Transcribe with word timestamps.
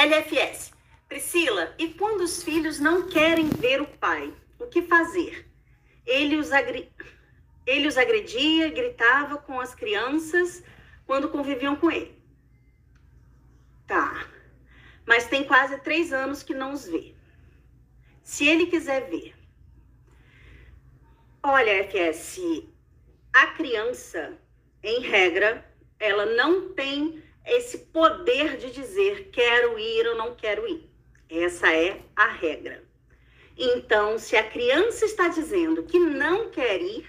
LFS. 0.00 0.72
Priscila, 1.06 1.74
e 1.78 1.88
quando 1.88 2.22
os 2.22 2.42
filhos 2.42 2.80
não 2.80 3.08
querem 3.08 3.48
ver 3.48 3.82
o 3.82 3.86
pai, 3.86 4.32
o 4.58 4.66
que 4.66 4.80
fazer? 4.80 5.46
Ele 6.06 6.36
os, 6.36 6.52
agri... 6.52 6.90
ele 7.66 7.86
os 7.86 7.98
agredia, 7.98 8.70
gritava 8.70 9.36
com 9.36 9.60
as 9.60 9.74
crianças 9.74 10.62
quando 11.04 11.28
conviviam 11.28 11.76
com 11.76 11.90
ele. 11.90 12.18
Tá. 13.86 14.26
Mas 15.04 15.26
tem 15.26 15.44
quase 15.44 15.78
três 15.80 16.12
anos 16.12 16.42
que 16.42 16.54
não 16.54 16.72
os 16.72 16.86
vê. 16.86 17.14
Se 18.22 18.46
ele 18.46 18.66
quiser 18.66 19.10
ver. 19.10 19.34
Olha, 21.42 21.84
FS, 21.84 22.40
a 23.32 23.48
criança, 23.48 24.38
em 24.82 25.00
regra, 25.00 25.68
ela 25.98 26.24
não 26.24 26.72
tem 26.72 27.22
esse 27.46 27.78
poder 27.78 28.56
de 28.56 28.70
dizer 28.70 29.30
quero 29.32 29.78
ir 29.78 30.06
ou 30.08 30.16
não 30.16 30.34
quero 30.34 30.66
ir. 30.68 30.88
Essa 31.28 31.72
é 31.74 32.02
a 32.14 32.26
regra. 32.26 32.82
Então, 33.56 34.18
se 34.18 34.36
a 34.36 34.42
criança 34.42 35.04
está 35.04 35.28
dizendo 35.28 35.82
que 35.82 35.98
não 35.98 36.50
quer 36.50 36.80
ir, 36.80 37.06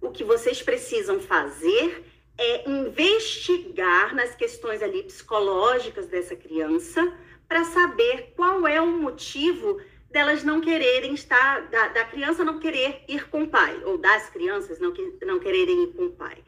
o 0.00 0.10
que 0.10 0.22
vocês 0.22 0.62
precisam 0.62 1.20
fazer 1.20 2.04
é 2.36 2.70
investigar 2.70 4.14
nas 4.14 4.34
questões 4.34 4.82
ali 4.82 5.02
psicológicas 5.02 6.06
dessa 6.06 6.36
criança 6.36 7.12
para 7.48 7.64
saber 7.64 8.32
qual 8.36 8.66
é 8.66 8.80
o 8.80 8.86
motivo 8.86 9.80
delas 10.10 10.44
não 10.44 10.60
quererem 10.60 11.14
estar, 11.14 11.68
da, 11.68 11.88
da, 11.88 12.04
criança 12.04 12.44
não 12.44 12.58
querer 12.58 13.04
ir 13.08 13.28
com 13.28 13.42
o 13.42 13.48
pai, 13.48 13.82
ou 13.84 13.98
das 13.98 14.30
crianças 14.30 14.78
não, 14.78 14.92
não 15.22 15.38
quererem 15.38 15.84
ir 15.84 15.92
com 15.94 16.06
o 16.06 16.12
pai. 16.12 16.42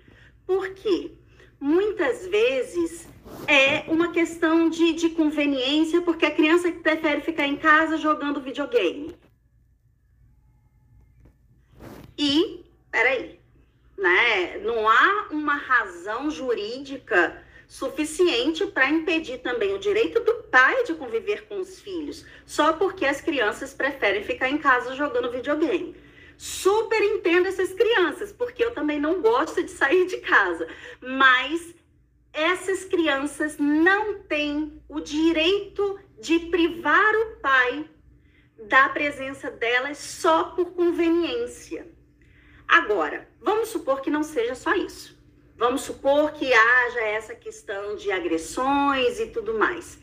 Por 0.47 0.71
quê? 0.71 1.13
Muitas 1.61 2.27
vezes 2.27 3.07
é 3.47 3.85
uma 3.87 4.13
questão 4.13 4.71
de, 4.71 4.95
de 4.95 5.11
conveniência, 5.11 6.01
porque 6.01 6.25
a 6.25 6.31
criança 6.31 6.73
prefere 6.73 7.21
ficar 7.21 7.47
em 7.47 7.57
casa 7.57 7.99
jogando 7.99 8.41
videogame. 8.41 9.15
E, 12.17 12.65
peraí, 12.91 13.39
né? 13.99 14.59
Não 14.59 14.89
há 14.89 15.29
uma 15.31 15.55
razão 15.55 16.31
jurídica 16.31 17.45
suficiente 17.69 18.67
para 18.67 18.89
impedir 18.89 19.39
também 19.39 19.75
o 19.75 19.79
direito 19.79 20.19
do 20.21 20.43
pai 20.45 20.83
de 20.85 20.95
conviver 20.95 21.47
com 21.47 21.61
os 21.61 21.79
filhos, 21.79 22.25
só 22.47 22.73
porque 22.73 23.05
as 23.05 23.21
crianças 23.21 23.75
preferem 23.75 24.25
ficar 24.25 24.49
em 24.49 24.59
casa 24.59 24.97
jogando 24.97 25.31
videogame. 25.31 25.95
Super 26.43 27.03
entendo 27.03 27.49
essas 27.49 27.75
crianças, 27.75 28.33
porque 28.33 28.65
eu 28.65 28.71
também 28.71 28.99
não 28.99 29.21
gosto 29.21 29.63
de 29.63 29.71
sair 29.71 30.07
de 30.07 30.17
casa, 30.23 30.67
mas 30.99 31.75
essas 32.33 32.83
crianças 32.83 33.59
não 33.59 34.23
têm 34.23 34.83
o 34.89 35.01
direito 35.01 36.01
de 36.19 36.39
privar 36.39 37.15
o 37.15 37.37
pai 37.43 37.91
da 38.57 38.89
presença 38.89 39.51
delas 39.51 39.99
só 39.99 40.45
por 40.45 40.71
conveniência. 40.73 41.87
Agora, 42.67 43.29
vamos 43.39 43.69
supor 43.69 44.01
que 44.01 44.09
não 44.09 44.23
seja 44.23 44.55
só 44.55 44.75
isso. 44.75 45.23
Vamos 45.59 45.83
supor 45.83 46.33
que 46.33 46.51
haja 46.55 47.01
essa 47.01 47.35
questão 47.35 47.97
de 47.97 48.11
agressões 48.11 49.21
e 49.21 49.27
tudo 49.27 49.59
mais. 49.59 49.99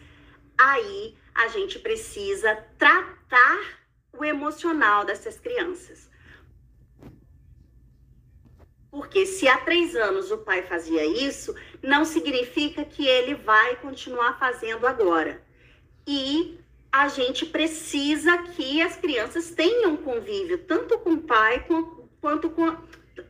Aí 0.55 1.17
a 1.33 1.47
gente 1.47 1.79
precisa 1.79 2.55
tratar 2.77 3.87
o 4.13 4.23
emocional 4.23 5.03
dessas 5.03 5.39
crianças. 5.39 6.15
Porque 9.07 9.25
se 9.25 9.47
há 9.47 9.57
três 9.59 9.95
anos 9.95 10.31
o 10.31 10.39
pai 10.39 10.63
fazia 10.63 11.05
isso, 11.05 11.55
não 11.81 12.03
significa 12.03 12.83
que 12.83 13.07
ele 13.07 13.35
vai 13.35 13.77
continuar 13.77 14.37
fazendo 14.37 14.85
agora. 14.85 15.41
E 16.05 16.59
a 16.91 17.07
gente 17.07 17.45
precisa 17.45 18.37
que 18.39 18.81
as 18.81 18.97
crianças 18.97 19.51
tenham 19.51 19.95
convívio, 19.95 20.57
tanto 20.57 20.99
com 20.99 21.13
o 21.13 21.21
pai 21.21 21.65
quanto 22.19 22.49
com, 22.49 22.75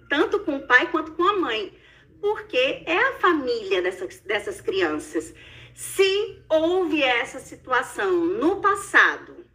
tanto 0.10 0.40
com 0.40 0.56
o 0.56 0.66
pai 0.66 0.90
quanto 0.90 1.12
com 1.12 1.24
a 1.24 1.34
mãe, 1.34 1.72
porque 2.20 2.82
é 2.84 2.98
a 2.98 3.20
família 3.20 3.80
dessas, 3.80 4.20
dessas 4.22 4.60
crianças. 4.60 5.32
Se 5.76 6.42
houve 6.50 7.04
essa 7.04 7.40
situação 7.40 8.26
no 8.26 8.62
passado 8.62 9.46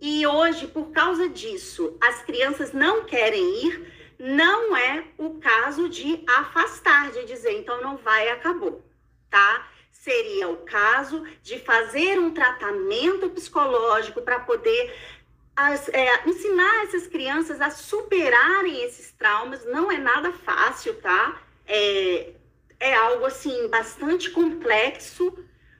e 0.00 0.26
hoje, 0.26 0.66
por 0.66 0.90
causa 0.90 1.28
disso, 1.28 1.96
as 2.00 2.20
crianças 2.22 2.72
não 2.72 3.04
querem 3.04 3.64
ir, 3.64 4.01
não 4.22 4.76
é 4.76 5.04
o 5.18 5.40
caso 5.40 5.88
de 5.88 6.22
afastar, 6.28 7.10
de 7.10 7.24
dizer, 7.24 7.58
então 7.58 7.82
não 7.82 7.96
vai, 7.96 8.28
acabou, 8.30 8.80
tá? 9.28 9.68
Seria 9.90 10.48
o 10.48 10.58
caso 10.58 11.26
de 11.42 11.58
fazer 11.58 12.20
um 12.20 12.32
tratamento 12.32 13.28
psicológico 13.30 14.22
para 14.22 14.38
poder 14.38 14.94
as, 15.56 15.88
é, 15.88 16.22
ensinar 16.24 16.84
essas 16.84 17.08
crianças 17.08 17.60
a 17.60 17.70
superarem 17.70 18.84
esses 18.84 19.10
traumas 19.10 19.64
não 19.64 19.90
é 19.90 19.98
nada 19.98 20.32
fácil, 20.32 20.94
tá? 21.00 21.42
É, 21.66 22.30
é 22.78 22.94
algo 22.94 23.24
assim 23.24 23.66
bastante 23.66 24.30
complexo, 24.30 25.36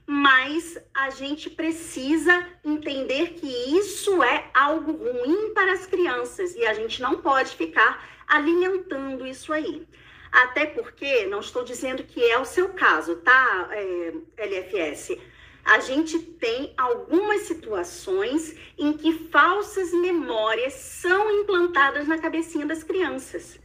mas 0.07 0.79
a 0.93 1.11
gente 1.11 1.49
precisa 1.49 2.47
entender 2.65 3.35
que 3.35 3.47
isso 3.47 4.23
é 4.23 4.51
algo 4.53 4.93
ruim 4.93 5.53
para 5.55 5.73
as 5.73 5.87
crianças 5.87 6.55
e 6.55 6.65
a 6.67 6.75
gente 6.75 7.01
não 7.01 7.21
pode 7.21 7.57
ficar 7.57 8.09
alimentando 8.27 9.27
isso 9.27 9.53
aí. 9.53 9.87
Até 10.31 10.67
porque, 10.67 11.27
não 11.27 11.41
estou 11.41 11.63
dizendo 11.63 12.05
que 12.05 12.23
é 12.25 12.39
o 12.39 12.45
seu 12.45 12.71
caso, 12.71 13.17
tá, 13.17 13.69
é, 13.71 14.15
LFS? 14.39 15.19
a 15.65 15.79
gente 15.79 16.19
tem 16.19 16.75
algumas 16.77 17.43
situações 17.43 18.57
em 18.77 18.93
que 18.93 19.29
falsas 19.29 19.93
memórias 19.93 20.73
são 20.75 21.31
implantadas 21.31 22.09
na 22.09 22.19
cabecinha 22.19 22.67
das 22.67 22.83
crianças. 22.83 23.61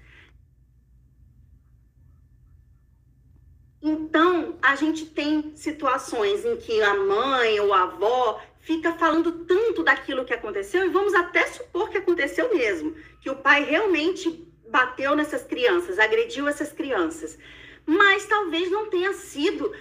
Então, 3.82 4.57
a 4.68 4.76
gente 4.76 5.06
tem 5.06 5.54
situações 5.56 6.44
em 6.44 6.58
que 6.58 6.82
a 6.82 6.94
mãe 6.94 7.58
ou 7.62 7.74
a 7.74 7.84
avó 7.84 8.42
fica 8.60 8.92
falando 8.92 9.46
tanto 9.46 9.82
daquilo 9.82 10.26
que 10.26 10.34
aconteceu, 10.34 10.84
e 10.86 10.90
vamos 10.90 11.14
até 11.14 11.48
supor 11.48 11.90
que 11.90 11.98
aconteceu 11.98 12.54
mesmo, 12.54 12.94
que 13.22 13.30
o 13.30 13.38
pai 13.38 13.64
realmente 13.64 14.46
bateu 14.68 15.16
nessas 15.16 15.46
crianças, 15.46 15.98
agrediu 15.98 16.50
essas 16.50 16.74
crianças. 16.74 17.40
Mas 17.86 18.26
talvez 18.26 18.70
não 18.70 18.90
tenha 18.90 19.14
sido 19.14 19.72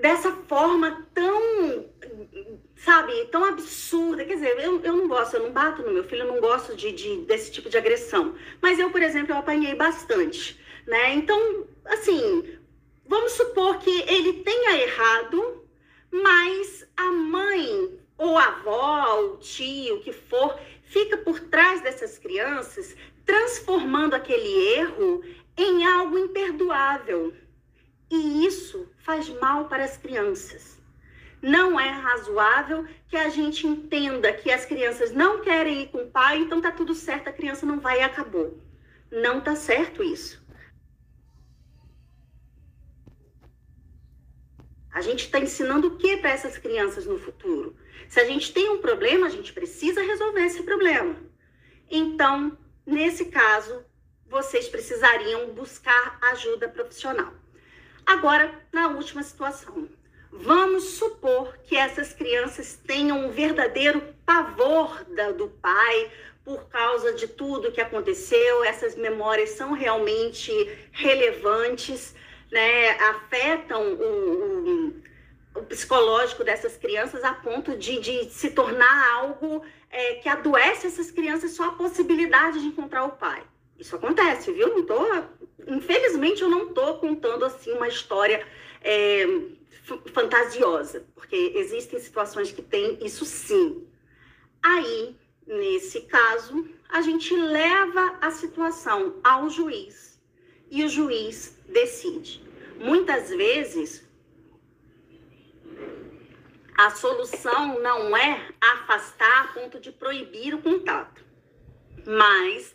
dessa 0.00 0.30
forma 0.46 1.04
tão, 1.12 1.86
sabe, 2.76 3.24
tão 3.32 3.44
absurda. 3.44 4.24
Quer 4.24 4.34
dizer, 4.34 4.60
eu, 4.60 4.80
eu 4.80 4.96
não 4.96 5.08
gosto, 5.08 5.34
eu 5.34 5.42
não 5.42 5.50
bato 5.50 5.82
no 5.82 5.90
meu 5.90 6.04
filho, 6.04 6.22
eu 6.22 6.32
não 6.32 6.40
gosto 6.40 6.76
de, 6.76 6.92
de, 6.92 7.16
desse 7.22 7.50
tipo 7.50 7.68
de 7.68 7.76
agressão. 7.76 8.36
Mas 8.62 8.78
eu, 8.78 8.92
por 8.92 9.02
exemplo, 9.02 9.32
eu 9.32 9.38
apanhei 9.38 9.74
bastante, 9.74 10.56
né? 10.86 11.14
Então, 11.14 11.66
assim, 11.84 12.59
vamos 13.10 13.32
supor 13.32 13.80
que 13.80 13.90
ele 14.06 14.34
tenha 14.34 14.78
errado, 14.82 15.64
mas 16.12 16.86
a 16.96 17.10
mãe 17.10 17.98
ou 18.16 18.38
a 18.38 18.44
avó, 18.44 19.20
o 19.24 19.36
tio, 19.38 19.96
o 19.96 20.00
que 20.00 20.12
for, 20.12 20.56
fica 20.84 21.16
por 21.16 21.40
trás 21.40 21.80
dessas 21.80 22.18
crianças, 22.18 22.94
transformando 23.26 24.14
aquele 24.14 24.74
erro 24.76 25.24
em 25.56 25.84
algo 25.84 26.16
imperdoável. 26.18 27.34
E 28.08 28.46
isso 28.46 28.88
faz 28.98 29.28
mal 29.40 29.64
para 29.64 29.82
as 29.82 29.96
crianças. 29.96 30.80
Não 31.42 31.80
é 31.80 31.88
razoável 31.88 32.86
que 33.08 33.16
a 33.16 33.28
gente 33.28 33.66
entenda 33.66 34.32
que 34.32 34.52
as 34.52 34.64
crianças 34.64 35.10
não 35.10 35.40
querem 35.40 35.82
ir 35.82 35.88
com 35.88 35.98
o 35.98 36.10
pai, 36.10 36.38
então 36.38 36.60
tá 36.60 36.70
tudo 36.70 36.94
certo, 36.94 37.26
a 37.28 37.32
criança 37.32 37.66
não 37.66 37.80
vai 37.80 37.98
e 37.98 38.02
acabou. 38.02 38.56
Não 39.10 39.40
tá 39.40 39.56
certo 39.56 40.00
isso. 40.00 40.40
A 44.92 45.00
gente 45.00 45.24
está 45.24 45.38
ensinando 45.38 45.88
o 45.88 45.96
que 45.96 46.16
para 46.16 46.30
essas 46.30 46.58
crianças 46.58 47.06
no 47.06 47.18
futuro? 47.18 47.76
Se 48.08 48.18
a 48.18 48.24
gente 48.24 48.52
tem 48.52 48.68
um 48.70 48.78
problema, 48.78 49.26
a 49.26 49.30
gente 49.30 49.52
precisa 49.52 50.02
resolver 50.02 50.42
esse 50.42 50.62
problema. 50.62 51.16
Então, 51.88 52.58
nesse 52.84 53.26
caso, 53.26 53.84
vocês 54.26 54.68
precisariam 54.68 55.50
buscar 55.50 56.18
ajuda 56.32 56.68
profissional. 56.68 57.32
Agora, 58.04 58.52
na 58.72 58.88
última 58.88 59.22
situação, 59.22 59.88
vamos 60.32 60.84
supor 60.84 61.56
que 61.58 61.76
essas 61.76 62.12
crianças 62.12 62.78
tenham 62.84 63.26
um 63.26 63.30
verdadeiro 63.30 64.02
pavor 64.24 65.04
da, 65.04 65.30
do 65.30 65.48
pai 65.48 66.10
por 66.44 66.68
causa 66.68 67.12
de 67.12 67.28
tudo 67.28 67.70
que 67.70 67.80
aconteceu, 67.80 68.64
essas 68.64 68.96
memórias 68.96 69.50
são 69.50 69.72
realmente 69.72 70.50
relevantes, 70.90 72.14
né? 72.50 72.90
afetam 72.90 73.94
o, 73.94 74.94
o, 75.54 75.62
psicológico 75.62 76.44
dessas 76.44 76.76
crianças 76.76 77.22
a 77.24 77.32
ponto 77.34 77.76
de, 77.76 78.00
de 78.00 78.30
se 78.30 78.50
tornar 78.50 79.14
algo 79.14 79.62
é, 79.90 80.14
que 80.14 80.28
adoece 80.28 80.86
essas 80.86 81.10
crianças 81.10 81.52
só 81.52 81.68
a 81.68 81.72
possibilidade 81.72 82.60
de 82.60 82.66
encontrar 82.66 83.04
o 83.04 83.10
pai. 83.10 83.42
Isso 83.78 83.96
acontece, 83.96 84.52
viu? 84.52 84.68
Não 84.68 84.84
tô, 84.84 85.00
infelizmente, 85.66 86.42
eu 86.42 86.48
não 86.48 86.68
estou 86.68 86.98
contando 86.98 87.44
assim 87.44 87.72
uma 87.72 87.88
história 87.88 88.46
é, 88.82 89.26
fantasiosa, 90.12 91.06
porque 91.14 91.52
existem 91.56 91.98
situações 91.98 92.52
que 92.52 92.62
tem 92.62 92.98
isso 93.04 93.24
sim. 93.24 93.86
Aí, 94.62 95.16
nesse 95.46 96.02
caso, 96.02 96.68
a 96.88 97.00
gente 97.00 97.34
leva 97.34 98.18
a 98.20 98.30
situação 98.30 99.16
ao 99.24 99.48
juiz 99.48 100.09
e 100.70 100.84
o 100.84 100.88
juiz 100.88 101.58
decide. 101.68 102.42
Muitas 102.78 103.28
vezes, 103.28 104.08
a 106.76 106.90
solução 106.90 107.80
não 107.80 108.16
é 108.16 108.48
afastar 108.60 109.44
a 109.44 109.48
ponto 109.48 109.78
de 109.78 109.92
proibir 109.92 110.54
o 110.54 110.62
contato, 110.62 111.22
mas 112.06 112.74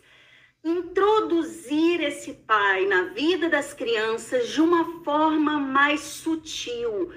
introduzir 0.62 2.00
esse 2.00 2.34
pai 2.34 2.86
na 2.86 3.04
vida 3.14 3.48
das 3.48 3.72
crianças 3.72 4.48
de 4.48 4.60
uma 4.60 5.02
forma 5.02 5.58
mais 5.58 6.00
sutil, 6.00 7.12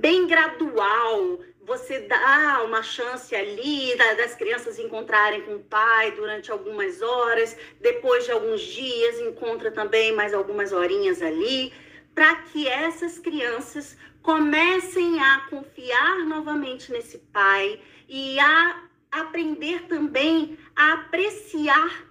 bem 0.00 0.26
gradual. 0.26 1.40
Você 1.70 2.00
dá 2.00 2.64
uma 2.64 2.82
chance 2.82 3.32
ali 3.32 3.96
das 3.96 4.34
crianças 4.34 4.76
encontrarem 4.76 5.42
com 5.42 5.54
o 5.54 5.60
pai 5.60 6.10
durante 6.10 6.50
algumas 6.50 7.00
horas, 7.00 7.56
depois 7.80 8.24
de 8.24 8.32
alguns 8.32 8.60
dias 8.60 9.20
encontra 9.20 9.70
também 9.70 10.12
mais 10.12 10.34
algumas 10.34 10.72
horinhas 10.72 11.22
ali, 11.22 11.72
para 12.12 12.34
que 12.42 12.66
essas 12.66 13.20
crianças 13.20 13.96
comecem 14.20 15.22
a 15.22 15.46
confiar 15.48 16.26
novamente 16.26 16.90
nesse 16.90 17.18
pai 17.18 17.80
e 18.08 18.40
a 18.40 18.82
aprender 19.12 19.86
também 19.86 20.58
a 20.74 20.94
apreciar 20.94 22.04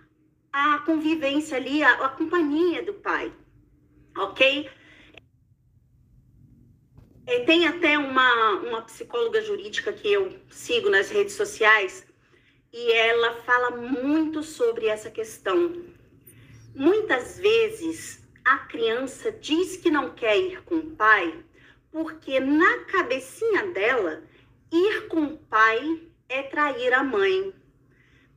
a 0.54 0.78
convivência 0.86 1.58
ali, 1.58 1.84
a, 1.84 2.06
a 2.06 2.08
companhia 2.08 2.82
do 2.82 2.94
pai, 2.94 3.34
ok? 4.18 4.70
É, 7.30 7.42
tem 7.42 7.68
até 7.68 7.96
uma, 7.96 8.54
uma 8.54 8.82
psicóloga 8.82 9.40
jurídica 9.40 9.94
que 9.94 10.12
eu 10.12 10.36
sigo 10.50 10.90
nas 10.90 11.12
redes 11.12 11.36
sociais 11.36 12.04
e 12.74 12.92
ela 12.92 13.36
fala 13.44 13.70
muito 13.70 14.42
sobre 14.42 14.88
essa 14.88 15.12
questão. 15.12 15.76
Muitas 16.74 17.38
vezes 17.38 18.28
a 18.44 18.58
criança 18.58 19.32
diz 19.32 19.78
que 19.78 19.92
não 19.92 20.16
quer 20.16 20.40
ir 20.40 20.64
com 20.64 20.78
o 20.78 20.96
pai 20.96 21.46
porque 21.92 22.40
na 22.40 22.86
cabecinha 22.86 23.68
dela 23.74 24.24
ir 24.72 25.08
com 25.08 25.26
o 25.26 25.38
pai 25.38 26.02
é 26.28 26.42
trair 26.42 26.92
a 26.96 27.04
mãe, 27.04 27.54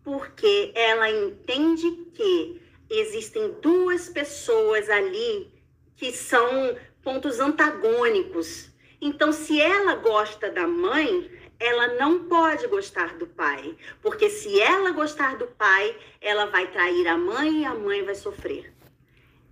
porque 0.04 0.70
ela 0.74 1.10
entende 1.10 1.90
que 2.12 2.60
existem 2.90 3.52
duas 3.62 4.10
pessoas 4.10 4.90
ali 4.90 5.50
que 5.96 6.12
são 6.12 6.76
pontos 7.02 7.40
antagônicos. 7.40 8.71
Então, 9.04 9.32
se 9.32 9.60
ela 9.60 9.96
gosta 9.96 10.48
da 10.48 10.64
mãe, 10.64 11.28
ela 11.58 11.88
não 11.94 12.28
pode 12.28 12.68
gostar 12.68 13.18
do 13.18 13.26
pai, 13.26 13.76
porque 14.00 14.30
se 14.30 14.60
ela 14.60 14.92
gostar 14.92 15.36
do 15.36 15.48
pai, 15.48 15.96
ela 16.20 16.46
vai 16.46 16.70
trair 16.70 17.08
a 17.08 17.18
mãe 17.18 17.62
e 17.62 17.64
a 17.64 17.74
mãe 17.74 18.04
vai 18.04 18.14
sofrer. 18.14 18.72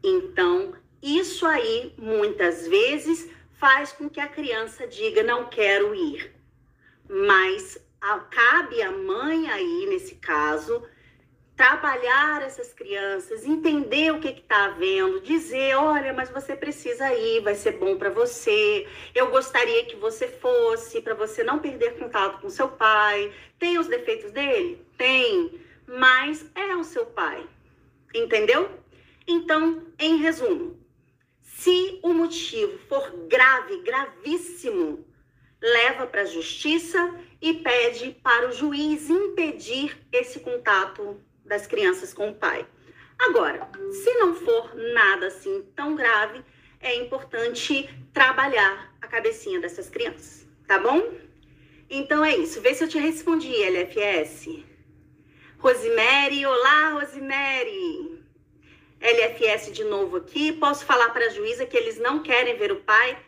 Então, 0.05 0.73
isso 1.03 1.45
aí 1.45 1.93
muitas 1.99 2.69
vezes 2.69 3.29
faz 3.55 3.91
com 3.91 4.09
que 4.09 4.21
a 4.21 4.29
criança 4.29 4.87
diga 4.87 5.25
não 5.25 5.47
quero 5.47 5.97
ir. 5.97 6.33
Mas 7.09 7.77
a, 8.01 8.21
cabe 8.21 8.81
à 8.81 8.93
mãe 8.93 9.51
aí, 9.51 9.87
nesse 9.89 10.15
caso, 10.15 10.81
trabalhar 11.61 12.41
essas 12.41 12.73
crianças, 12.73 13.45
entender 13.45 14.11
o 14.13 14.19
que 14.19 14.29
está 14.29 14.65
havendo, 14.65 15.21
dizer, 15.21 15.75
olha, 15.75 16.11
mas 16.11 16.31
você 16.31 16.57
precisa 16.57 17.13
ir, 17.13 17.43
vai 17.43 17.55
ser 17.55 17.73
bom 17.73 17.99
para 17.99 18.09
você. 18.09 18.89
Eu 19.15 19.31
gostaria 19.31 19.85
que 19.85 19.95
você 19.97 20.27
fosse 20.27 21.03
para 21.03 21.13
você 21.13 21.45
não 21.45 21.59
perder 21.59 21.99
contato 21.99 22.41
com 22.41 22.49
seu 22.49 22.67
pai. 22.67 23.31
Tem 23.59 23.79
os 23.79 23.87
defeitos 23.87 24.31
dele? 24.31 24.83
Tem, 24.97 25.61
mas 25.87 26.51
é 26.55 26.75
o 26.75 26.83
seu 26.83 27.05
pai. 27.05 27.47
Entendeu? 28.15 28.71
Então, 29.27 29.83
em 29.99 30.17
resumo, 30.17 30.81
se 31.43 32.01
o 32.03 32.15
motivo 32.15 32.79
for 32.89 33.27
grave, 33.29 33.83
gravíssimo, 33.83 35.05
leva 35.61 36.07
para 36.07 36.23
a 36.23 36.25
justiça 36.25 37.21
e 37.39 37.53
pede 37.53 38.13
para 38.23 38.49
o 38.49 38.53
juiz 38.53 39.11
impedir 39.11 39.95
esse 40.11 40.41
contato 40.41 41.21
das 41.45 41.67
crianças 41.67 42.13
com 42.13 42.31
o 42.31 42.35
pai. 42.35 42.67
Agora, 43.19 43.69
se 43.91 44.15
não 44.15 44.35
for 44.35 44.75
nada 44.75 45.27
assim 45.27 45.63
tão 45.77 45.95
grave, 45.95 46.43
é 46.81 46.95
importante 46.97 47.89
trabalhar 48.13 48.95
a 49.01 49.07
cabecinha 49.07 49.61
dessas 49.61 49.91
crianças, 49.91 50.47
tá 50.67 50.79
bom? 50.79 51.03
Então 51.89 52.25
é 52.25 52.37
isso. 52.37 52.61
Vê 52.61 52.75
se 52.75 52.85
eu 52.85 52.89
te 52.89 52.99
respondi, 52.99 53.53
LFS. 53.53 54.65
Rosemary, 55.59 56.47
olá, 56.47 56.93
Rosemary. 56.93 58.25
LFS 59.01 59.73
de 59.73 59.85
novo 59.85 60.19
aqui. 60.19 60.53
Posso 60.53 60.85
falar 60.85 61.11
para 61.11 61.27
a 61.27 61.31
juíza 61.31 61.67
que 61.67 61.77
eles 61.77 61.99
não 61.99 62.23
querem 62.23 62.57
ver 62.57 62.73
o 62.73 62.81
pai 62.81 63.19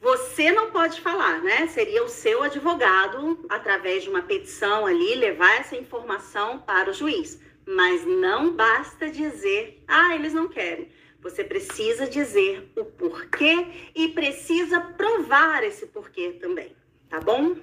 você 0.00 0.52
não 0.52 0.70
pode 0.70 1.00
falar, 1.00 1.42
né? 1.42 1.66
Seria 1.68 2.04
o 2.04 2.08
seu 2.08 2.42
advogado, 2.42 3.44
através 3.48 4.02
de 4.02 4.10
uma 4.10 4.22
petição 4.22 4.86
ali, 4.86 5.14
levar 5.14 5.60
essa 5.60 5.76
informação 5.76 6.58
para 6.58 6.90
o 6.90 6.94
juiz. 6.94 7.40
Mas 7.66 8.06
não 8.06 8.54
basta 8.54 9.10
dizer, 9.10 9.82
ah, 9.88 10.14
eles 10.14 10.32
não 10.32 10.48
querem. 10.48 10.88
Você 11.20 11.42
precisa 11.42 12.06
dizer 12.06 12.70
o 12.76 12.84
porquê 12.84 13.66
e 13.94 14.08
precisa 14.08 14.80
provar 14.80 15.64
esse 15.64 15.86
porquê 15.86 16.36
também, 16.40 16.76
tá 17.08 17.20
bom? 17.20 17.56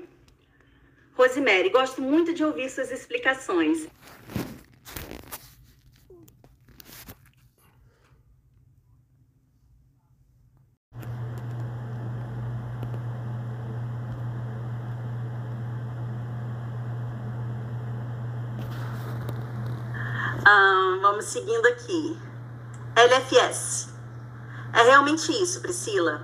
Rosemary, 1.14 1.70
gosto 1.70 2.02
muito 2.02 2.34
de 2.34 2.44
ouvir 2.44 2.70
suas 2.70 2.92
explicações. 2.92 3.88
Vamos 21.02 21.26
seguindo 21.26 21.66
aqui. 21.68 22.20
LFS. 22.96 23.90
É 24.74 24.82
realmente 24.84 25.32
isso, 25.32 25.62
Priscila. 25.62 26.22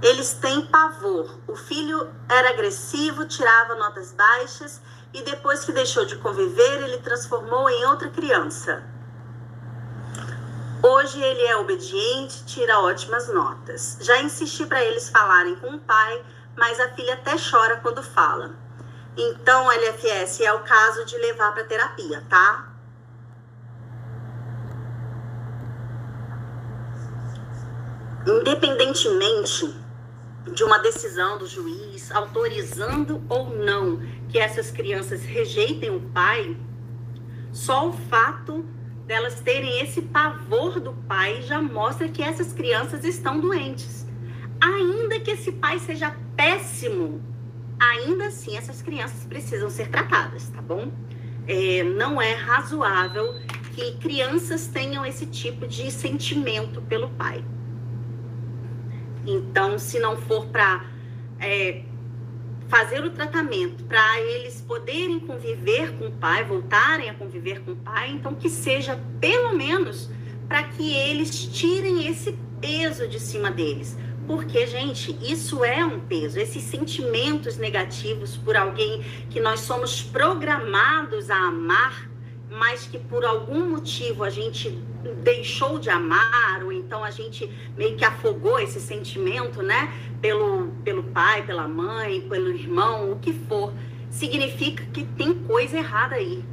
Eles 0.00 0.32
têm 0.34 0.66
pavor. 0.66 1.38
O 1.46 1.56
filho 1.56 2.08
era 2.28 2.50
agressivo, 2.50 3.26
tirava 3.26 3.74
notas 3.74 4.12
baixas 4.12 4.80
e 5.12 5.22
depois 5.22 5.64
que 5.64 5.72
deixou 5.72 6.04
de 6.04 6.16
conviver, 6.16 6.82
ele 6.82 6.98
transformou 6.98 7.68
em 7.68 7.84
outra 7.86 8.08
criança. 8.08 8.84
Hoje 10.82 11.20
ele 11.20 11.42
é 11.42 11.56
obediente, 11.56 12.44
tira 12.44 12.78
ótimas 12.80 13.28
notas. 13.28 13.98
Já 14.00 14.20
insisti 14.22 14.64
para 14.64 14.84
eles 14.84 15.08
falarem 15.08 15.56
com 15.56 15.74
o 15.74 15.80
pai, 15.80 16.24
mas 16.56 16.78
a 16.78 16.88
filha 16.90 17.14
até 17.14 17.34
chora 17.36 17.78
quando 17.78 18.02
fala. 18.02 18.54
Então, 19.16 19.70
LFS, 19.72 20.40
é 20.42 20.52
o 20.52 20.60
caso 20.60 21.04
de 21.04 21.18
levar 21.18 21.52
para 21.52 21.64
terapia, 21.64 22.24
tá? 22.30 22.67
Independentemente 28.26 29.74
de 30.52 30.64
uma 30.64 30.78
decisão 30.78 31.38
do 31.38 31.46
juiz 31.46 32.10
autorizando 32.10 33.22
ou 33.28 33.50
não 33.50 34.00
que 34.28 34.38
essas 34.38 34.70
crianças 34.70 35.22
rejeitem 35.22 35.90
o 35.90 36.00
pai, 36.00 36.56
só 37.52 37.88
o 37.88 37.92
fato 37.92 38.64
delas 39.06 39.40
terem 39.40 39.80
esse 39.80 40.02
pavor 40.02 40.80
do 40.80 40.92
pai 40.92 41.42
já 41.42 41.60
mostra 41.60 42.08
que 42.08 42.22
essas 42.22 42.52
crianças 42.52 43.04
estão 43.04 43.40
doentes. 43.40 44.06
Ainda 44.60 45.18
que 45.20 45.30
esse 45.30 45.52
pai 45.52 45.78
seja 45.78 46.14
péssimo, 46.36 47.22
ainda 47.78 48.26
assim 48.26 48.56
essas 48.56 48.82
crianças 48.82 49.24
precisam 49.24 49.70
ser 49.70 49.88
tratadas, 49.88 50.48
tá 50.48 50.60
bom? 50.60 50.90
É, 51.46 51.82
não 51.82 52.20
é 52.20 52.34
razoável 52.34 53.34
que 53.74 53.92
crianças 53.98 54.66
tenham 54.66 55.06
esse 55.06 55.24
tipo 55.24 55.66
de 55.66 55.90
sentimento 55.90 56.82
pelo 56.82 57.08
pai. 57.10 57.42
Então, 59.30 59.78
se 59.78 59.98
não 59.98 60.16
for 60.16 60.46
para 60.46 60.84
é, 61.38 61.82
fazer 62.68 63.04
o 63.04 63.10
tratamento, 63.10 63.84
para 63.84 64.20
eles 64.20 64.60
poderem 64.60 65.20
conviver 65.20 65.92
com 65.98 66.06
o 66.06 66.12
pai, 66.12 66.44
voltarem 66.44 67.10
a 67.10 67.14
conviver 67.14 67.60
com 67.60 67.72
o 67.72 67.76
pai, 67.76 68.10
então 68.10 68.34
que 68.34 68.48
seja 68.48 68.98
pelo 69.20 69.54
menos 69.54 70.10
para 70.46 70.62
que 70.62 70.94
eles 70.94 71.46
tirem 71.46 72.06
esse 72.06 72.32
peso 72.60 73.06
de 73.06 73.20
cima 73.20 73.50
deles. 73.50 73.96
Porque, 74.26 74.66
gente, 74.66 75.16
isso 75.22 75.64
é 75.64 75.84
um 75.84 76.00
peso. 76.00 76.38
Esses 76.38 76.62
sentimentos 76.62 77.56
negativos 77.56 78.36
por 78.36 78.56
alguém 78.56 79.02
que 79.30 79.40
nós 79.40 79.60
somos 79.60 80.02
programados 80.02 81.30
a 81.30 81.36
amar, 81.36 82.10
mas 82.58 82.86
que 82.86 82.98
por 82.98 83.24
algum 83.24 83.70
motivo 83.70 84.24
a 84.24 84.30
gente 84.30 84.70
deixou 85.22 85.78
de 85.78 85.88
amar, 85.88 86.62
ou 86.64 86.72
então 86.72 87.04
a 87.04 87.10
gente 87.10 87.48
meio 87.76 87.96
que 87.96 88.04
afogou 88.04 88.58
esse 88.58 88.80
sentimento, 88.80 89.62
né? 89.62 89.92
Pelo, 90.20 90.68
pelo 90.84 91.04
pai, 91.04 91.46
pela 91.46 91.68
mãe, 91.68 92.20
pelo 92.22 92.50
irmão, 92.50 93.12
o 93.12 93.18
que 93.20 93.32
for, 93.32 93.72
significa 94.10 94.84
que 94.86 95.04
tem 95.04 95.34
coisa 95.34 95.78
errada 95.78 96.16
aí. 96.16 96.44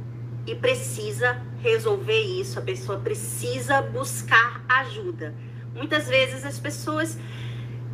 E 0.46 0.54
precisa 0.54 1.42
resolver 1.60 2.20
isso, 2.20 2.58
a 2.58 2.62
pessoa 2.62 3.00
precisa 3.00 3.82
buscar 3.82 4.64
ajuda. 4.68 5.34
Muitas 5.74 6.08
vezes 6.08 6.44
as 6.44 6.60
pessoas 6.60 7.18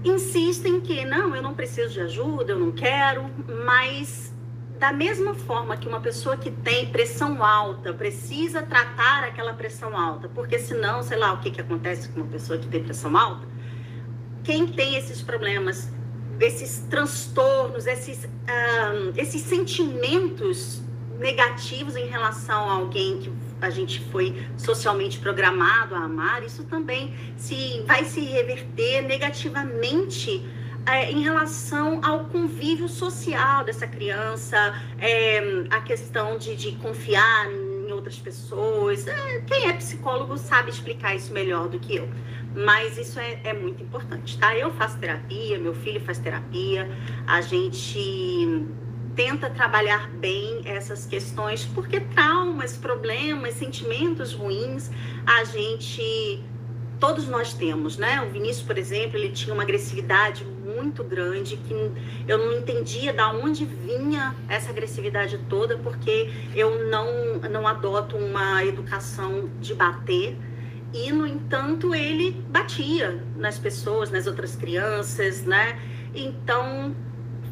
insistem 0.04 0.80
que 0.80 1.04
não, 1.06 1.34
eu 1.34 1.42
não 1.42 1.54
preciso 1.54 1.94
de 1.94 2.00
ajuda, 2.00 2.52
eu 2.52 2.58
não 2.58 2.72
quero, 2.72 3.24
mas 3.64 4.31
da 4.82 4.92
mesma 4.92 5.32
forma 5.32 5.76
que 5.76 5.86
uma 5.86 6.00
pessoa 6.00 6.36
que 6.36 6.50
tem 6.50 6.86
pressão 6.86 7.44
alta 7.44 7.94
precisa 7.94 8.62
tratar 8.62 9.22
aquela 9.22 9.54
pressão 9.54 9.96
alta, 9.96 10.28
porque 10.28 10.58
senão, 10.58 11.04
sei 11.04 11.18
lá 11.18 11.34
o 11.34 11.38
que, 11.38 11.52
que 11.52 11.60
acontece 11.60 12.08
com 12.08 12.22
uma 12.22 12.28
pessoa 12.28 12.58
que 12.58 12.66
tem 12.66 12.82
pressão 12.82 13.16
alta, 13.16 13.46
quem 14.42 14.66
tem 14.66 14.96
esses 14.96 15.22
problemas, 15.22 15.88
esses 16.40 16.80
transtornos, 16.90 17.86
esses, 17.86 18.24
um, 18.24 19.12
esses 19.16 19.42
sentimentos 19.42 20.82
negativos 21.16 21.94
em 21.94 22.06
relação 22.06 22.68
a 22.68 22.72
alguém 22.72 23.20
que 23.20 23.32
a 23.60 23.70
gente 23.70 24.00
foi 24.10 24.34
socialmente 24.58 25.20
programado 25.20 25.94
a 25.94 26.00
amar, 26.00 26.42
isso 26.42 26.64
também 26.64 27.14
se 27.36 27.84
vai 27.86 28.04
se 28.04 28.18
reverter 28.18 29.02
negativamente 29.02 30.44
é, 30.86 31.10
em 31.10 31.22
relação 31.22 32.00
ao 32.02 32.24
convívio 32.26 32.88
social 32.88 33.64
dessa 33.64 33.86
criança, 33.86 34.74
é, 34.98 35.40
a 35.70 35.80
questão 35.80 36.36
de, 36.36 36.56
de, 36.56 36.72
confiar 36.72 37.50
em 37.50 37.92
outras 37.92 38.18
pessoas. 38.18 39.06
É, 39.06 39.40
quem 39.46 39.68
é 39.68 39.72
psicólogo 39.74 40.36
sabe 40.36 40.70
explicar 40.70 41.14
isso 41.14 41.32
melhor 41.32 41.68
do 41.68 41.78
que 41.78 41.96
eu. 41.96 42.08
Mas 42.54 42.98
isso 42.98 43.18
é, 43.18 43.40
é 43.44 43.52
muito 43.52 43.82
importante, 43.82 44.38
tá? 44.38 44.56
Eu 44.56 44.72
faço 44.72 44.98
terapia, 44.98 45.58
meu 45.58 45.74
filho 45.74 46.00
faz 46.00 46.18
terapia, 46.18 46.88
a 47.26 47.40
gente 47.40 48.66
tenta 49.14 49.48
trabalhar 49.50 50.08
bem 50.10 50.62
essas 50.64 51.06
questões, 51.06 51.64
porque 51.64 52.00
traumas, 52.00 52.76
problemas, 52.76 53.54
sentimentos 53.54 54.32
ruins, 54.32 54.90
a 55.26 55.44
gente 55.44 56.42
todos 56.98 57.26
nós 57.26 57.52
temos, 57.52 57.96
né? 57.96 58.22
O 58.22 58.30
Vinícius, 58.30 58.64
por 58.64 58.78
exemplo, 58.78 59.18
ele 59.18 59.30
tinha 59.30 59.52
uma 59.52 59.64
agressividade 59.64 60.46
muito 60.82 61.04
grande 61.04 61.56
que 61.56 61.90
eu 62.26 62.38
não 62.38 62.52
entendia 62.58 63.12
da 63.12 63.30
onde 63.30 63.64
vinha 63.64 64.34
essa 64.48 64.70
agressividade 64.70 65.38
toda, 65.48 65.78
porque 65.78 66.30
eu 66.54 66.88
não 66.88 67.38
não 67.50 67.66
adoto 67.66 68.16
uma 68.16 68.64
educação 68.64 69.48
de 69.60 69.74
bater. 69.74 70.36
E 70.92 71.10
no 71.10 71.26
entanto, 71.26 71.94
ele 71.94 72.32
batia 72.48 73.22
nas 73.36 73.58
pessoas, 73.58 74.10
nas 74.10 74.26
outras 74.26 74.54
crianças, 74.54 75.42
né? 75.42 75.80
Então, 76.14 76.94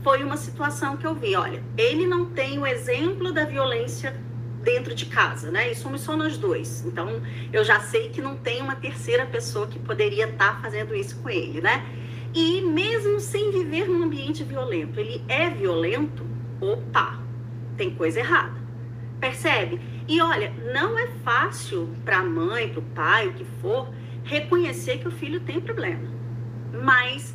foi 0.03 0.23
uma 0.23 0.37
situação 0.37 0.97
que 0.97 1.07
eu 1.07 1.15
vi, 1.15 1.35
olha, 1.35 1.63
ele 1.77 2.07
não 2.07 2.27
tem 2.27 2.59
o 2.59 2.67
exemplo 2.67 3.33
da 3.33 3.45
violência 3.45 4.15
dentro 4.63 4.95
de 4.95 5.07
casa, 5.07 5.51
né? 5.51 5.71
E 5.71 5.75
somos 5.75 6.03
só 6.03 6.17
nós 6.17 6.37
dois. 6.37 6.85
Então, 6.85 7.21
eu 7.53 7.65
já 7.65 7.81
sei 7.81 8.11
que 8.11 8.21
não 8.21 8.37
tem 8.37 8.61
uma 8.61 8.77
terceira 8.77 9.27
pessoa 9.27 9.67
que 9.67 9.79
poderia 9.79 10.27
estar 10.27 10.57
tá 10.57 10.61
fazendo 10.61 10.95
isso 10.95 11.17
com 11.21 11.31
ele, 11.31 11.61
né? 11.61 11.85
E 12.33 12.61
mesmo 12.61 13.19
sem 13.19 13.51
viver 13.51 13.89
num 13.89 14.05
ambiente 14.05 14.45
violento, 14.45 15.01
ele 15.01 15.23
é 15.29 15.51
violento, 15.51 16.25
opa, 16.61 17.21
tem 17.77 17.91
coisa 17.91 18.21
errada. 18.21 18.61
Percebe? 19.19 19.81
E 20.07 20.21
olha, 20.21 20.53
não 20.73 20.99
é 20.99 21.09
fácil 21.25 21.89
para 22.05 22.19
a 22.19 22.25
mãe, 22.25 22.69
para 22.69 22.81
o 22.81 22.83
pai, 22.83 23.29
o 23.29 23.33
que 23.35 23.45
for, 23.61 23.89
reconhecer 24.25 24.99
que 24.99 25.09
o 25.09 25.11
filho 25.11 25.41
tem 25.41 25.61
problema. 25.61 26.09
Mas 26.73 27.35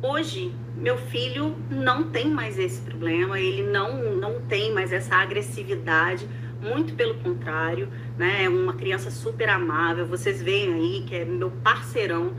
hoje 0.00 0.54
meu 0.76 0.96
filho 0.96 1.56
não 1.70 2.04
tem 2.10 2.30
mais 2.30 2.58
esse 2.58 2.80
problema, 2.82 3.40
ele 3.40 3.62
não, 3.62 4.14
não 4.16 4.40
tem 4.42 4.72
mais 4.72 4.92
essa 4.92 5.16
agressividade, 5.16 6.28
muito 6.60 6.94
pelo 6.94 7.14
contrário, 7.14 7.88
né? 8.18 8.44
É 8.44 8.48
uma 8.48 8.74
criança 8.74 9.10
super 9.10 9.48
amável, 9.48 10.06
vocês 10.06 10.42
veem 10.42 10.74
aí 10.74 11.04
que 11.06 11.14
é 11.14 11.24
meu 11.24 11.50
parceirão. 11.50 12.32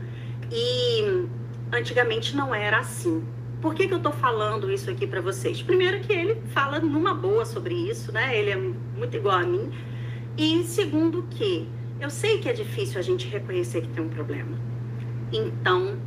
E 0.50 1.26
antigamente 1.72 2.36
não 2.36 2.54
era 2.54 2.78
assim. 2.78 3.24
Por 3.60 3.74
que, 3.74 3.88
que 3.88 3.94
eu 3.94 4.00
tô 4.00 4.12
falando 4.12 4.70
isso 4.70 4.88
aqui 4.90 5.06
para 5.06 5.20
vocês? 5.20 5.60
Primeiro 5.62 6.00
que 6.00 6.12
ele 6.12 6.40
fala 6.52 6.78
numa 6.78 7.12
boa 7.12 7.44
sobre 7.44 7.74
isso, 7.74 8.12
né? 8.12 8.36
Ele 8.36 8.50
é 8.50 8.56
muito 8.56 9.16
igual 9.16 9.38
a 9.38 9.44
mim. 9.44 9.72
E 10.36 10.62
segundo 10.62 11.24
que 11.24 11.68
eu 12.00 12.10
sei 12.10 12.38
que 12.38 12.48
é 12.48 12.52
difícil 12.52 12.98
a 12.98 13.02
gente 13.02 13.26
reconhecer 13.26 13.80
que 13.82 13.88
tem 13.88 14.04
um 14.04 14.08
problema. 14.08 14.56
Então, 15.32 15.98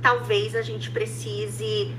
talvez 0.00 0.54
a 0.54 0.62
gente 0.62 0.90
precise 0.90 1.92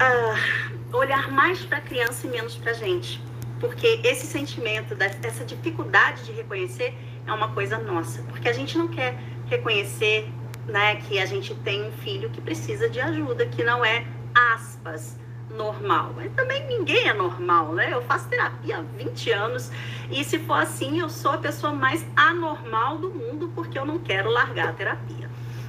uh, 0.00 0.96
olhar 0.96 1.30
mais 1.30 1.62
para 1.64 1.78
a 1.78 1.80
criança 1.82 2.26
e 2.26 2.30
menos 2.30 2.56
para 2.56 2.70
a 2.70 2.74
gente. 2.74 3.20
Porque 3.60 4.00
esse 4.02 4.26
sentimento, 4.26 4.94
dessa 4.94 5.44
dificuldade 5.44 6.24
de 6.24 6.32
reconhecer 6.32 6.94
é 7.26 7.32
uma 7.32 7.48
coisa 7.52 7.78
nossa. 7.78 8.22
Porque 8.22 8.48
a 8.48 8.52
gente 8.52 8.78
não 8.78 8.88
quer 8.88 9.18
reconhecer 9.46 10.28
né, 10.66 10.96
que 10.96 11.18
a 11.18 11.26
gente 11.26 11.54
tem 11.54 11.84
um 11.84 11.92
filho 11.92 12.30
que 12.30 12.40
precisa 12.40 12.88
de 12.88 13.00
ajuda, 13.00 13.46
que 13.46 13.62
não 13.62 13.84
é, 13.84 14.04
aspas, 14.34 15.18
normal. 15.50 16.12
Mas 16.16 16.32
também 16.34 16.66
ninguém 16.66 17.08
é 17.08 17.14
normal, 17.14 17.72
né? 17.72 17.92
Eu 17.92 18.02
faço 18.02 18.28
terapia 18.28 18.78
há 18.78 18.82
20 18.82 19.30
anos 19.30 19.70
e 20.10 20.24
se 20.24 20.38
for 20.40 20.54
assim, 20.54 21.00
eu 21.00 21.08
sou 21.08 21.30
a 21.30 21.38
pessoa 21.38 21.72
mais 21.72 22.04
anormal 22.16 22.98
do 22.98 23.10
mundo 23.10 23.50
porque 23.54 23.78
eu 23.78 23.84
não 23.84 23.98
quero 23.98 24.28
largar 24.28 24.68
a 24.68 24.72
terapia 24.72 25.26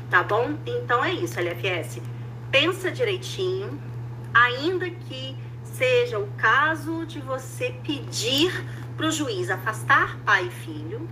tá 0.09 0.23
bom? 0.23 0.57
Então 0.65 1.03
é 1.03 1.13
isso, 1.13 1.39
LFS. 1.39 2.01
Pensa 2.51 2.91
direitinho, 2.91 3.79
ainda 4.33 4.89
que 4.89 5.35
seja 5.63 6.17
o 6.17 6.27
caso 6.37 7.05
de 7.05 7.19
você 7.19 7.75
pedir 7.83 8.51
para 8.95 9.07
o 9.07 9.11
juiz 9.11 9.49
afastar 9.49 10.17
pai 10.25 10.47
e 10.47 10.51
filho, 10.51 11.07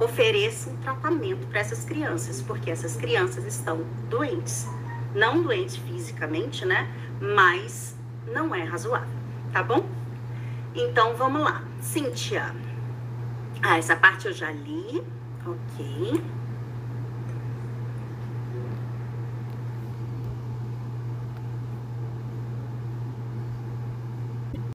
ofereça 0.00 0.70
um 0.70 0.76
tratamento 0.76 1.46
para 1.46 1.60
essas 1.60 1.84
crianças, 1.84 2.42
porque 2.42 2.70
essas 2.70 2.96
crianças 2.96 3.44
estão 3.44 3.84
doentes. 4.08 4.68
Não 5.14 5.42
doentes 5.42 5.76
fisicamente, 5.76 6.64
né? 6.64 6.88
Mas 7.20 7.96
não 8.26 8.54
é 8.54 8.64
razoável, 8.64 9.08
tá 9.52 9.62
bom? 9.62 9.86
Então 10.74 11.14
vamos 11.14 11.42
lá. 11.42 11.62
Cíntia. 11.80 12.54
Ah, 13.62 13.78
essa 13.78 13.94
parte 13.94 14.26
eu 14.26 14.32
já 14.32 14.50
li. 14.50 15.02
Ok. 15.46 16.22